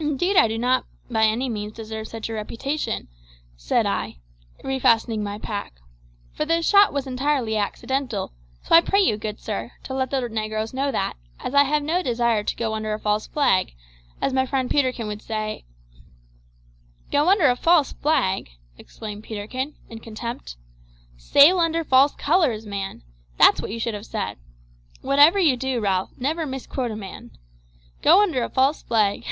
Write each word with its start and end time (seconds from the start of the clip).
"Indeed 0.00 0.36
I 0.36 0.48
do 0.48 0.58
not 0.58 0.84
by 1.10 1.22
any 1.24 1.48
means 1.48 1.72
deserve 1.72 2.08
such 2.08 2.28
a 2.28 2.34
reputation," 2.34 3.08
said 3.56 3.86
I, 3.86 4.18
refastening 4.62 5.22
my 5.22 5.38
pack, 5.38 5.74
"for 6.32 6.44
the 6.44 6.62
shot 6.62 6.92
was 6.92 7.06
entirely 7.06 7.56
accidental; 7.56 8.32
so 8.62 8.74
I 8.74 8.80
pray 8.82 9.00
you, 9.00 9.16
good 9.16 9.40
sir, 9.40 9.72
to 9.84 9.94
let 9.94 10.10
the 10.10 10.28
negroes 10.28 10.74
know 10.74 10.90
that, 10.92 11.14
as 11.40 11.54
I 11.54 11.64
have 11.64 11.82
no 11.82 12.02
desire 12.02 12.44
to 12.44 12.56
go 12.56 12.74
under 12.74 12.92
a 12.92 12.98
false 12.98 13.28
flag, 13.28 13.72
as 14.20 14.32
my 14.34 14.44
friend 14.46 14.68
Peterkin 14.68 15.06
would 15.06 15.22
say" 15.22 15.64
"Go 17.12 17.28
under 17.30 17.46
a 17.48 17.56
false 17.56 17.92
flag!" 17.92 18.50
exclaimed 18.76 19.24
Peterkin, 19.24 19.74
in 19.88 20.00
contempt. 20.00 20.56
"Sail 21.16 21.58
under 21.58 21.82
false 21.82 22.14
colours, 22.16 22.66
man! 22.66 23.02
That's 23.38 23.62
what 23.62 23.70
you 23.70 23.80
should 23.80 23.94
have 23.94 24.06
said. 24.06 24.36
Whatever 25.00 25.38
you 25.38 25.56
do, 25.56 25.80
Ralph, 25.80 26.10
never 26.18 26.44
misquote 26.46 26.90
a 26.90 26.96
man. 26.96 27.30
Go 28.02 28.20
under 28.20 28.44
a 28.44 28.50
false 28.50 28.82
flag! 28.82 29.24